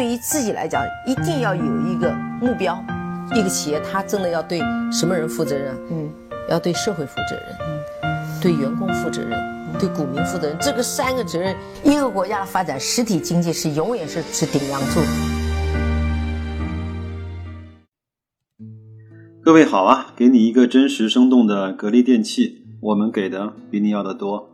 [0.00, 2.10] 对于自己来讲，一定要有一个
[2.40, 2.82] 目标。
[3.34, 4.58] 一个企业，它真的要对
[4.90, 5.76] 什么人负责任？
[5.90, 6.10] 嗯，
[6.48, 7.44] 要对社会负责任，
[8.04, 9.38] 嗯，对员工负责任，
[9.78, 10.56] 对股民负责任。
[10.58, 15.00] 这个三个责任，一个国家的发展，实体经济是永远是是顶梁柱。
[19.44, 24.48] 各位好啊，给你一个真实生动的格力电器，我们给的比你要的多。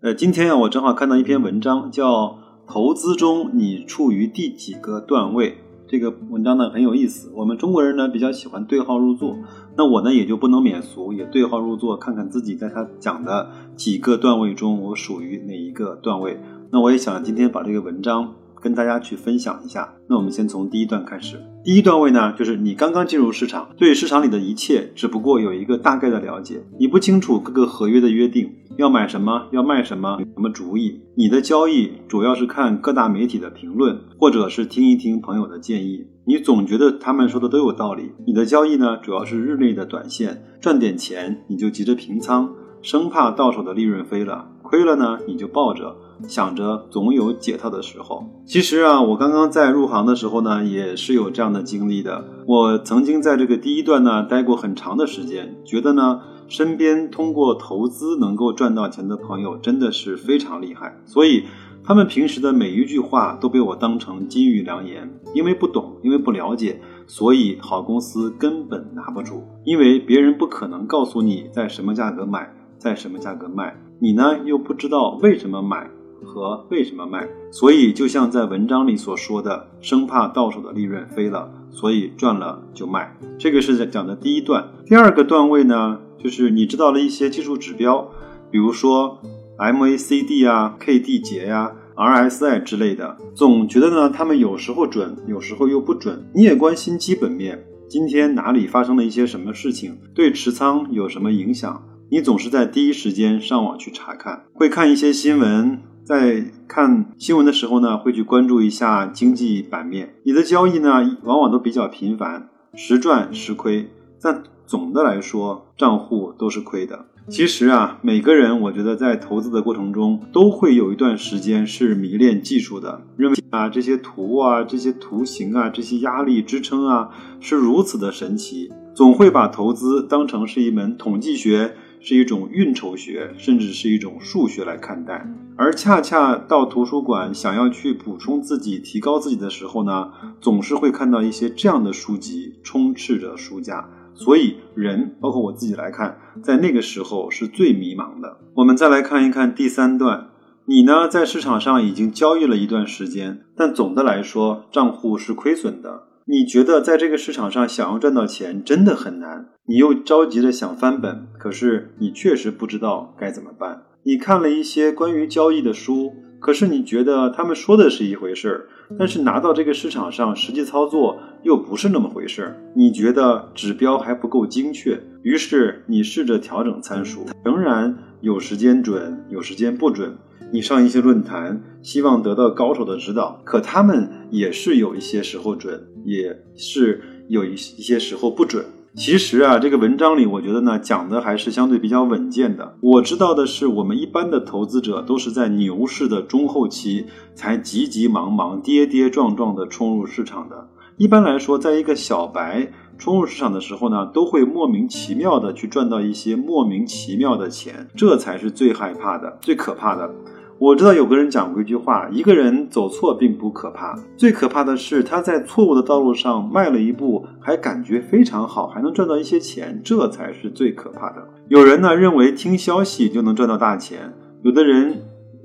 [0.00, 2.10] 呃，今天啊，我正好看到一篇文章，叫
[2.66, 5.50] 《投资中你处于第几个段位》。
[5.86, 9.36] 这个文章呢很有意思，我们中国人呢比较喜欢对号入座，
[9.76, 16.40] 那我呢也就不能免俗，也对号入座，看看自己在他讲的几个段位中，我属于哪一个段位。
[16.70, 19.92] 那我也想今天把这个文章跟大家去分享一下。
[20.08, 28.50] 那我们先从第一段开始，第一段位呢，就是你刚刚进入市场，对市场里的一切只不过有一个大概的了解，你不清楚各个合约的约定。
[28.76, 29.46] 要买什么？
[29.52, 30.16] 要卖什么？
[30.18, 31.00] 有什么主意？
[31.16, 36.06] 你的交易主要是看各大媒体的评论，或者是听一听朋友的建议。
[36.26, 38.10] 你总觉得他们说的都有道理。
[38.26, 42.50] 你的交易呢，主要是日内的短线，赚点钱你就急着平仓，
[42.82, 48.24] 生怕到手的利润飞了，亏了呢你就抱着，想着总有解套的时候。
[48.46, 52.24] 其实啊，我刚刚在入行的时候呢，也是有这样的经历的。
[52.46, 56.20] 我曾经在这个第一段呢待过很长的时间，觉得呢。
[56.46, 61.44] 身边通过投资能够赚到钱的朋友真的是非常厉害，所以
[61.82, 65.10] 他们平时的每一句话都被我当成金玉良言。
[65.32, 69.42] 因为不懂，因为不了解，所以好公司根本拿不住。
[69.64, 75.90] 因为别人不可能告诉你在什么价格买，在什么价格卖，你呢又不知道为什么买
[76.24, 83.16] 和为什么卖，所以就像在文章里所说的，生怕到手的利润飞了，所以赚了就卖。
[83.38, 84.68] 这个是讲的第一段。
[84.86, 86.00] 第二个段位呢？
[86.16, 88.10] 就是你知道了一些技术指标，
[88.50, 89.20] 比如说
[89.58, 96.26] MACD 啊、KD 节呀、RSI 之类的，总觉得呢他们有时候准，有时候又不准。
[96.34, 101.82] 你也关心基本面，今天哪里发生了一些什么事情，对持仓有什么影响？
[102.10, 110.14] 你总是在第一时间上网去查看，会看一些新闻，在看新闻的时候呢，会去关注一下经济版面。
[110.24, 113.88] 你的交易呢，往往都比较频繁，时赚时亏，
[114.20, 114.42] 但。
[114.66, 117.04] 总的来说，账户都是亏的。
[117.28, 127.10] 其实啊，每个人我觉得在投资的过程中，都会有一段时间是迷恋技术的，认为啊这些图啊、这些图形啊、这些压力支撑啊
[127.40, 135.26] 是如此的神奇，总会把投资当成是一门统计学，是一种运筹学，甚至是一种数学来看待。
[135.56, 143.88] 而恰恰到图书馆想要去补充自己、提高自己的时候呢，总是会看到一些这样的书籍充斥着书架。
[144.14, 148.36] 所以，人包括我自己来看，在那个时候是最迷茫的。
[148.54, 150.28] 我们再来看一看第三段，
[150.66, 156.02] 你呢在市场上已经交易了一段时间，但总的来说账户是亏损的。
[156.26, 163.82] 你觉得在这个市场上想要赚到钱真的很难，你又着急的想翻本，可是你确实不知道该怎么办。
[164.04, 166.12] 你看了一些关于交易的书。
[166.40, 168.68] 可是你觉得他们说的是一回事儿，
[168.98, 172.60] 但是拿到这个市场上实际操作又不是那么回事儿。
[172.76, 180.16] 你觉得指标还不够精确，于是你试着调整参数，仍然有时间准，有时间不准。
[180.50, 188.64] 你上一些论坛，希望得到高手的指导，可他们也是有一些时候准，也是有一一些时候不准。
[188.96, 192.78] 其实啊，这个文章里，我觉得呢，讲的还是相对比较稳健的。
[192.80, 197.04] 我知道的是，我们一般的投资者都是在牛市的中后期
[197.34, 200.70] 才急急忙忙、跌跌撞撞的冲入市场的。
[200.96, 210.10] 一般来说，在一个小白冲入市场的时候呢，都会莫名其妙的去赚到一些莫名其妙的钱，这才是最害怕的、最可怕的。
[210.56, 221.28] 我知道有个人讲过一句话：一个人走错并不可怕，最可怕的是他在错误的道路上迈了一步，还感觉非常好，还能赚到一些钱，这才是最可怕的。
[221.48, 225.02] 有人呢认为听消息就能赚到大钱，有的人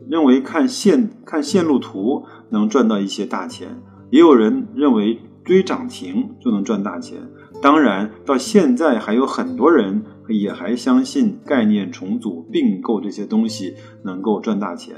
[0.08, 3.82] 认为看线看线路图能赚到一些大钱，
[4.12, 7.18] 也有人认为追涨停就能赚大钱。
[7.62, 10.04] 当然，到现在还有很多人。
[10.32, 13.74] 也还相信概念重组、并购这些东西
[14.04, 14.96] 能够赚大钱。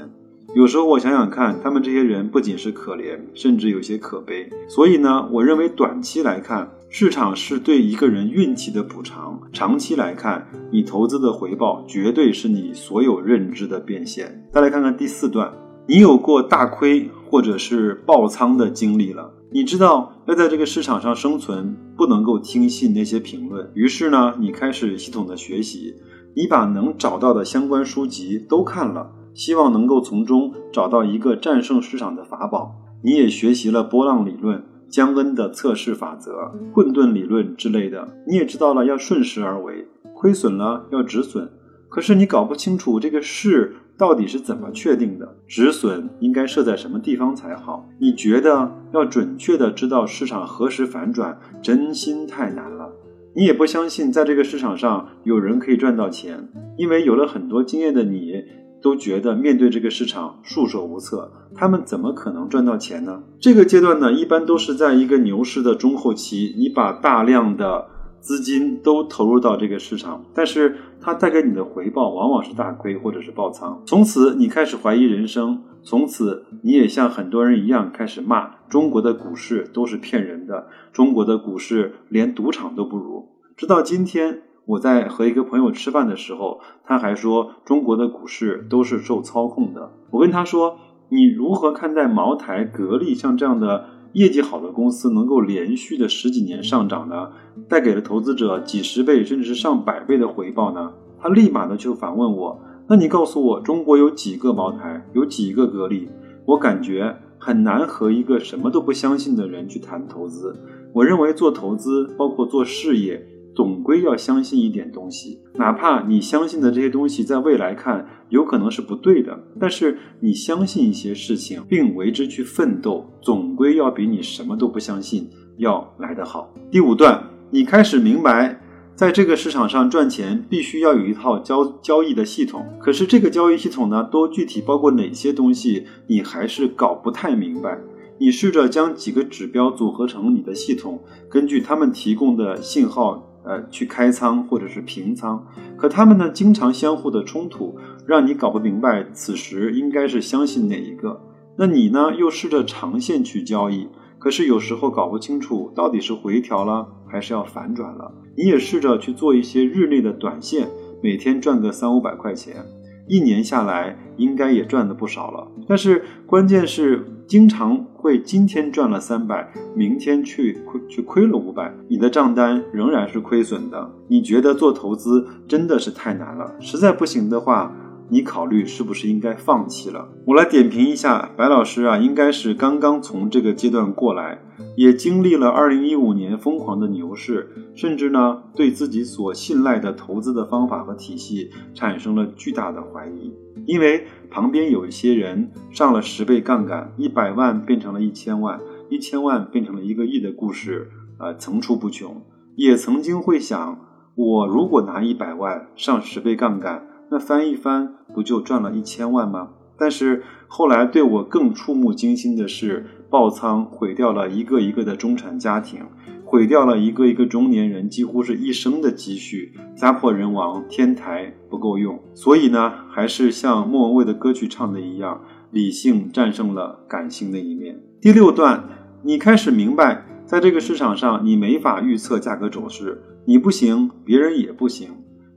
[0.54, 4.46] 有时候我想想看，他们这些人不仅是可怜，甚至有些可悲。
[4.68, 14.46] 所以呢，我认为短期来看，市场是对一个人运气的补偿；长期来看，你投资的回报绝对是你所有认知的变现。
[14.52, 15.50] 再来看看第四段，
[15.86, 19.32] 你有过大亏或者是爆仓的经历了。
[19.54, 23.70] 你知道要在这个市场上生存，不能够听信那些评论。
[23.74, 25.94] 于是呢，你开始系统的学习，
[26.34, 32.74] 你把能找到的相关书籍都看了，希望能够从中找到一个战胜市场的法宝。
[33.04, 41.50] 你也学习了波浪理论、江恩的测试法则、混沌理论之类的，你也知道了要顺势而为，亏损了要止损。
[41.90, 47.88] 可是你搞不清楚这个势到底是怎么确定的，止损应该设在什么地方才好？
[48.00, 52.90] 你觉得要准确的知道市场何时反转，真心太难了。
[53.36, 58.42] 你也不相信在这个市场上有人可以赚到钱，因为有了很多经验的你。
[58.82, 63.22] 都觉得面对这个市场束手无策，他们怎么可能赚到钱呢？
[63.38, 67.86] 这个阶段呢，一般都是在一个牛市的中后期，你把大量的
[68.22, 73.82] 资金都投入到这个市场，但是它带给你的回报往往是大亏或者是爆仓。
[73.84, 83.28] 从此你开始怀疑人生，从此你也像很多人一样开始骂中国的股市都是骗人的，中国的股市连赌场都不如。
[83.54, 84.44] 直到今天。
[84.64, 89.90] 我在和一个朋友吃饭的时候，他还说中国的股市都是受操控的。
[90.10, 90.78] 我问他说
[91.10, 97.30] ：“你如何看待茅台、格力像这样的业绩好的公司能够连续的十几年上涨呢？
[97.68, 106.08] 带给了投资者几十倍甚至是上百倍的回报呢？”他立马呢就反问我：“那你告诉我，中国有几个茅台，有几个格力？”
[106.44, 110.56] 我感觉很难和一个什么都不相信的人去谈投资。
[110.92, 113.26] 我认为做投资，包括做事业。
[113.54, 125.28] 总归要相信一点东西，哪怕你相信的这些东西在未来看有可能是不对的，但是你相信一些事情并为之去奋斗，总归要比你什么都不相信
[125.58, 126.52] 要来得好。
[126.70, 128.58] 第五段，你开始明白，
[128.94, 137.78] 在这个市场上赚钱必须要有一套交交易的系统，可是这个交易系统呢，都具体包括哪些东西，你还是搞不太明白。
[138.18, 143.28] 你试着将几个指标组合成你的系统，根据他们提供的信号。
[143.44, 145.44] 呃，去开仓或者是平仓，
[145.76, 151.20] 可他们呢经常相互的冲突，让你搞不明白此时应该是相信哪一个。
[151.56, 158.12] 那你呢又试着长线去交易，可是有时候搞不清楚到底是回调了还是要反转了。
[158.36, 160.68] 你也试着去做一些日内的短线，
[161.02, 162.64] 每天赚个三五百块钱，
[163.12, 165.52] 一年下来应该也赚的不少了。
[165.68, 167.86] 但是关键是经常。
[168.02, 173.92] 会今天赚了三百，明天去亏去亏了五百，你的账单仍然是亏损的。
[174.08, 177.72] 你觉得做投资真的是太难了，实在不行的话，
[178.12, 180.06] 你考虑是不是应该放弃了？
[180.26, 184.42] 我来点评一下，白老师啊，应该是刚刚从这个阶段过来，
[184.76, 193.32] 也经历了二零一五年疯狂的牛市，甚至呢，对自己所信赖的投资的方法和体系产生了巨大的怀疑。
[193.64, 198.60] 因为旁边有一些人上了十倍杠杆，一百万变成了一千万，
[198.90, 202.20] 一千万变成了一个亿的故事，呃，层出不穷。
[202.56, 203.78] 也曾经会想，
[204.14, 209.50] 我如果拿一百万上十倍杠杆，那翻一翻不就赚了一千万吗？
[209.78, 215.80] 但是后来对我更触目惊心的是，爆仓毁掉了一个一个的中产家庭。
[216.24, 222.00] 毁掉了一个一个中年人几乎是一生的积蓄，家破人亡，天台不够用。
[222.14, 225.20] 所以呢，还是像莫文蔚的歌曲唱的一样，
[225.50, 227.78] 理性战胜了感性的一面。
[228.00, 228.66] 第六段，
[229.02, 234.88] 你开始明白，在这个市场上，你没法预测价格走势，你不行，别人也不行。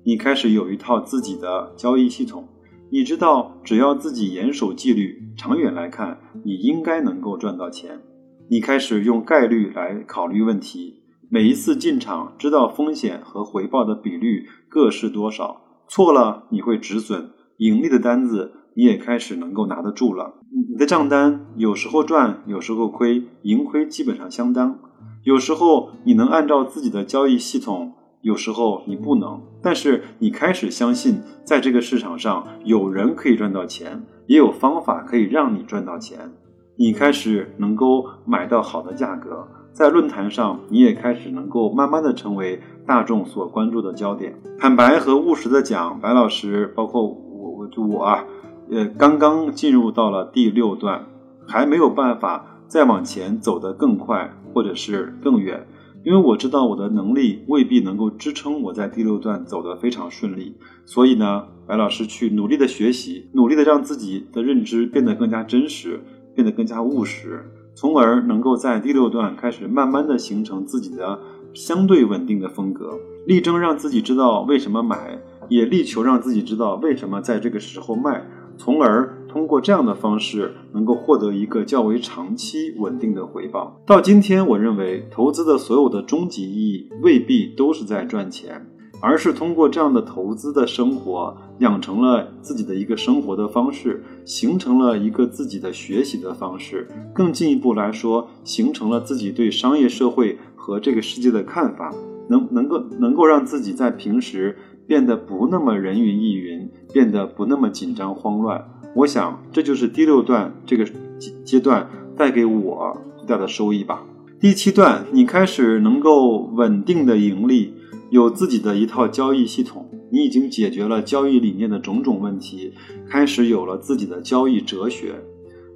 [0.08, 2.48] 你开始有一套自己的交易系统，
[2.92, 8.00] 你知道，只要自己严守纪律，长远来看，你应该能够赚到钱。
[8.48, 20.36] 你开始用概率来考虑问题，每一次进场知道风险和回报的比率各是多少，错了你会止损，盈利的单子你也开始能够拿得住了。
[20.70, 24.78] 你的账单有时候赚，有时候亏，盈亏基本上相当。
[25.24, 27.94] 有时候你能按照自己的交易系统，
[28.26, 29.40] 有时候你不能。
[29.62, 36.32] 但是你开始相信，在这个市场上有人可以赚到钱，也有方法可以让你赚到钱。
[36.76, 44.36] 你开始能够买到好的价格，在论坛上，你也开始能够慢慢的成为大众所关注的焦点。
[44.58, 48.26] 坦白和务实的讲，白老师，包括我，我就我啊，
[48.72, 51.06] 呃，刚刚进入到了第六段，
[51.48, 55.68] 还没有办法再往前走得更快或者是更远，
[56.06, 60.56] 因为我知道我的能力未必能够支撑我在第六段走得非常顺利。
[60.86, 66.00] 所以呢，白老师去努力的学习，努力的让自己的认知变得更加真实。
[66.36, 71.18] 变得更加务实，从而能够在第六段开始慢慢的形成自己的
[71.54, 83.82] 相对稳定的风格，力争让自己知道为什么买，也力求让自己知道为什么在这个时候卖，从而通过这样的方式能够获得一个较为长期稳定的回报。
[83.86, 88.66] 到今天，我认为投资的所有的终极意义未必都是在赚钱，
[89.02, 96.88] 而是通过这样的投资的生活，养成了自己的一个生活的方式，形成了一个自己的学习的方式。
[97.14, 101.94] 更进一步来说，形成了自己对商业社会和这个世界的看法，
[102.30, 108.72] 能能够能够让自己在平时变得不那么人云亦云，变得不那么紧张慌乱。
[108.96, 110.86] 我想，这就是第六段这个
[111.20, 114.06] 阶阶段带给我最大的收益吧。
[114.40, 117.74] 第七段，你开始能够稳定的盈利。
[118.12, 122.72] 有自己的一套交易系统，你已经解决了交易理念的种种问题，
[123.10, 125.16] 开始有了自己的交易哲学。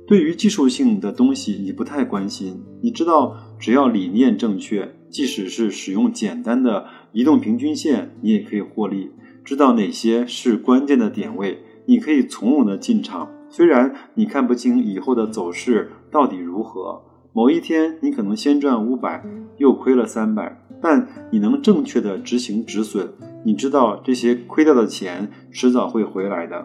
[0.07, 2.63] 对于技术性的东西，你不太关心。
[2.81, 9.09] 你知道，只要理念正确，即使是使用简单的移动平均线，你也可以获利。
[9.43, 13.27] 知道哪些是关键的点位，你可以从容的进场。
[13.49, 17.01] 虽然你看不清以后的走势到底如何，
[17.33, 19.25] 某一天你可能先赚五百，
[19.57, 20.63] 又亏了三百。
[20.79, 23.09] 但你能正确的执行止损，
[23.43, 26.63] 你知道这些亏掉的钱迟早会回来的。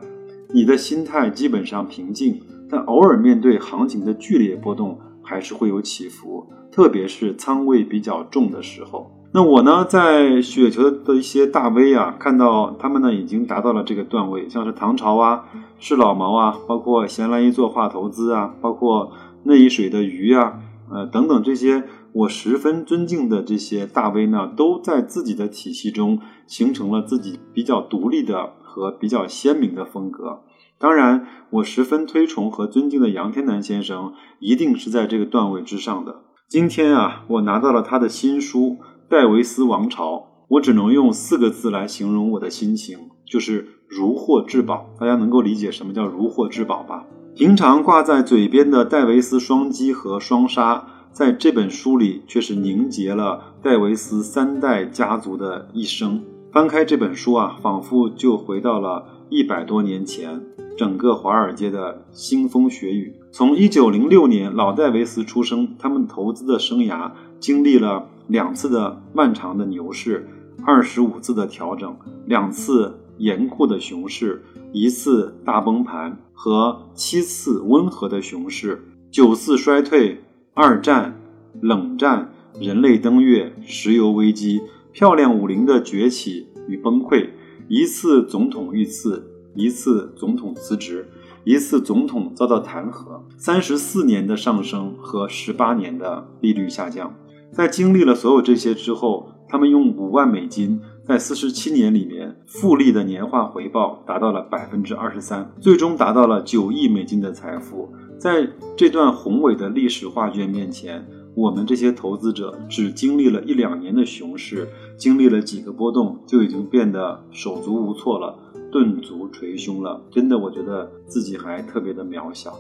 [0.53, 9.11] 你的心态基本上平静，但偶尔面对行情的剧烈波动，还是会有起伏，特别是仓位比较重的时候。
[9.37, 15.47] 那我呢，在雪球的一些大 V 啊，看到他们呢已经达到了这个段位，像是唐朝啊、
[15.81, 19.11] 是老毛啊，包括闲来一做画投资啊，包括
[19.43, 21.83] 那一水的鱼啊，呃等等这些。
[22.13, 30.43] 我十分尊敬的这些大 V 呢，都在自己的体系中形成了自己比较独立的和比较鲜明的风格。
[30.79, 36.21] 当然，我十分推崇和尊敬的杨天南先生，一定是在这个段位之上的。
[36.47, 38.61] 今天啊，我拿到了他的新书
[39.15, 40.17] 《戴维斯王朝》，
[40.49, 44.91] 我只能用四个字来形容我的心情，就是如获至宝。
[44.99, 47.07] 大家能够理解什么叫如获至宝吧？
[47.37, 50.85] 平常挂在嘴边的戴维斯双击和双杀。
[51.13, 56.21] 在这本书里，却是凝结了戴维斯三代家族的一生。
[56.53, 60.43] 翻开这本书啊，仿佛就回到了一百多年前，
[60.77, 63.15] 整个华尔街的腥风血雨。
[63.31, 70.29] 从一九零六年老戴维斯出生，他们投资的生涯经历了两次的漫长的牛市，
[70.65, 80.21] 二十五次的调整，两次严酷的熊市，一次大崩盘和七次温和的熊市，九次衰退。
[80.57, 81.21] 二战、
[81.61, 84.63] 冷战、人类登月、石油危机、
[84.93, 87.31] 漂亮五零的崛起与崩溃，
[87.67, 91.09] 一次总统遇刺，一次总统辞职，
[91.43, 97.13] 一次总统遭到弹劾，三十四年的上升和十八年的利率下降。
[97.55, 107.89] 在经历了所有这些之后，他们用五万美金，在四十七年里面复利的年化回报达到了百分之二十三，最终达到了九亿美金的财富。
[108.19, 111.07] 在这段宏伟的历史画卷面前，
[111.37, 118.37] 我们这些投资者只经历了一两年的熊市，经历了几个波动，就已经变得手足无措了，
[118.73, 120.03] 顿足捶胸了。
[120.11, 122.53] 真的，我觉得自己还特别的渺小。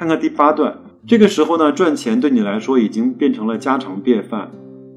[0.00, 4.50] 看看第八段，这个时候呢，赚钱对你来说已经变成了家常便饭，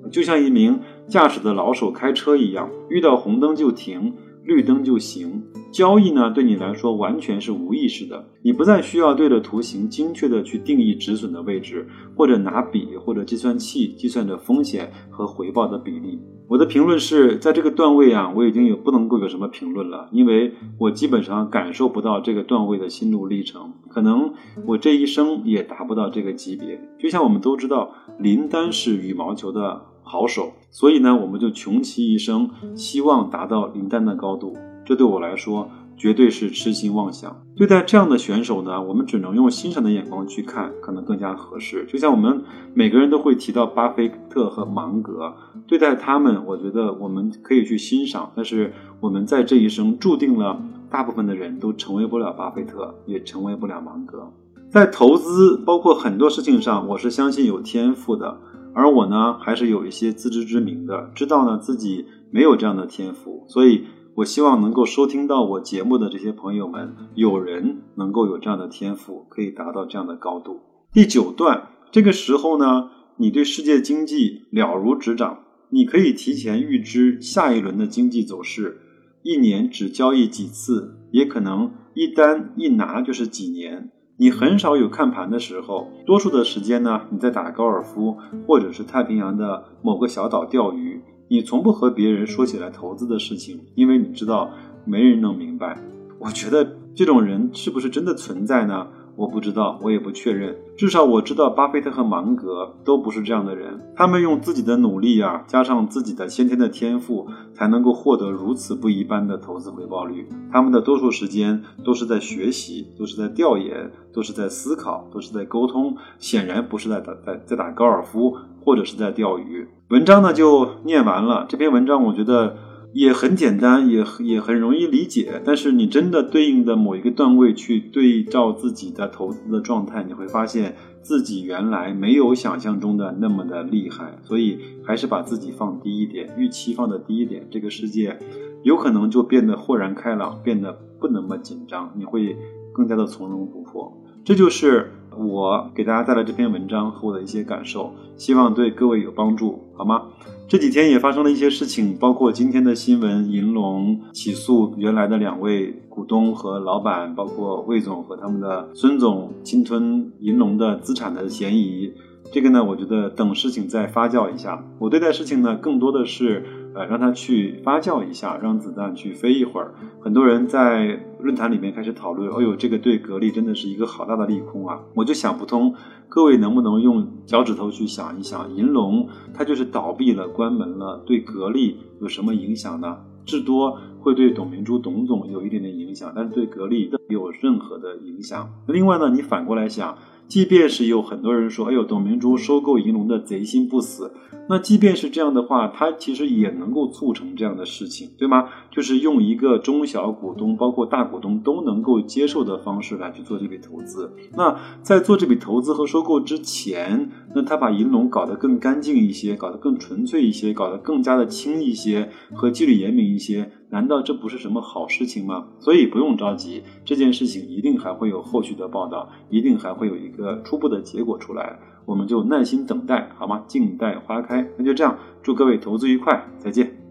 [0.09, 0.79] 就像一名
[1.09, 4.13] 驾驶的老手开车一样，遇到红灯就停，
[4.45, 5.43] 绿灯就行。
[5.73, 16.19] 交易呢，对你来说完全是无意识的，你不再需要对着图形精确的去定义止损的位置，或者拿笔或者计算器计算着风险和回报的比例。
[16.47, 24.31] 我的评论是在这个段位啊，我已经有不能够有什么评论了，因为我基本上感受不到这个段位的心路历程，可能
[24.67, 26.79] 我这一生也达不到这个级别。
[26.99, 34.55] 就像我们都知道，林丹是羽毛球的好手，所以呢，我们就穷其一生希望达到林丹的高度。
[34.85, 37.41] 这对我来说绝对是痴心妄想。
[37.55, 41.85] 对待这样的选手呢，我们只能用欣赏的眼光去看，可能更加合适。
[41.87, 45.33] 就像我们每个人都会提到巴菲特和芒格，
[45.67, 48.31] 对待他们，我觉得我们可以去欣赏。
[48.35, 50.59] 但是我们在这一生注定了，
[50.89, 54.33] 大部分的人都成为不了巴菲特，也成为不了芒格。
[54.71, 58.39] 在投资，包括很多事情上，我是相信有天赋的。
[58.73, 63.85] 而我呢，还是有一些自知之明的，知道呢自己没有这样的天赋，所以。
[64.15, 70.59] 我希望能够收听到我节目的这些朋友们，有人能够有这样的天赋，可以达到这样的高度。
[70.91, 75.39] 第九段，这个时候呢，你对世界经济了如指掌，
[75.69, 78.77] 你可以提前预知下一轮的经济走势。
[79.23, 83.89] 一年只交易几次，也可能一单一拿就是几年。
[84.17, 91.01] 你很少有看盘的时候，多数的时间呢，你在打高尔夫，或者是太平洋的某个小岛钓鱼。
[91.33, 94.51] 你从不和别人说起来投资的事情，因为你知道
[94.85, 95.81] 没人能明白。
[96.19, 98.85] 我觉得这种人是不是真的存在呢？
[99.15, 100.55] 我不知道，我也不确认。
[100.77, 103.79] 至少我知道，巴菲特和芒格都不是这样的人。
[103.95, 110.27] 他们用自己的努力啊，加上自己的先天的天赋，才能够获得如此不一般的投资回报率。
[110.51, 115.95] 他们的多数时间都是在学习，都是在调研，都是在思考，都是在沟通。
[116.19, 119.67] 显然不是在打在在打高尔夫，或者是在钓鱼。
[119.89, 121.45] 文章呢就念完了。
[121.47, 122.57] 这篇文章我觉得。
[122.95, 125.41] 也很简单，也也很容易理解。
[125.43, 134.19] 但是你真的对应的某一个段位去对照自己的投资的状态，你会发现自己原来没有想象中的那么的厉害。
[134.21, 138.19] 所以还是把自己放低一点，预期放的低一点，这个世界
[138.61, 142.37] 有可能就变得豁然开朗，变得不那么紧张，你会
[142.71, 143.91] 更加的从容不迫。
[144.23, 150.03] 这就是我给大家带来这篇文章和我的一些感受，希望对各位有帮助，好吗？
[150.47, 161.93] 这几天也发生了一些事情，包括今天的新闻，银龙起诉原来的两位股东和老板，包括魏总和他们的孙总侵吞银龙的资产的嫌疑。
[162.31, 164.63] 这个呢，我觉得等事情再发酵一下。
[164.79, 166.43] 我对待事情呢，更多的是。
[166.75, 169.73] 呃，让它去发酵一下，让子弹去飞一会儿。
[170.01, 174.79] 很多人在论坛里面开始讨论，哎呦，这个对格力真的是一个好大的利空啊！
[174.95, 175.75] 我就想不通，
[176.09, 182.97] 各位能不能用脚趾头去想一想，银龙它就是倒闭了、关门了，对格力有什么影响呢？
[183.25, 188.49] 至多会对董明珠董总有一点点影响，但是对格力没有任何的影响。
[188.67, 189.97] 另外呢，你反过来想。
[190.27, 194.11] 即便是有很多人说，哎呦，董明珠收购银龙的贼心不死，
[194.49, 198.45] 那即便是这样的话，他其实也能够促成这样的事情，对吗？
[198.71, 204.11] 就是用一个中小股东，包括大股东都能够接受的方式来去做这笔投资。
[204.35, 213.51] 那在做这笔投资和收购之前，那他把银龙搞得更干净一些，搞得更纯粹一些，搞得更加的轻一些，和纪律严明一些。
[213.73, 215.47] 难道这不是什么好事情吗？
[215.59, 223.43] 所以不用着急，这件事情一定还会有后续的报道，一定还会有一个初步的结果出来，我们就耐心等待，好吗？
[223.47, 224.47] 静待花开。
[224.57, 226.82] 那就这样，祝各位投资愉快，再见。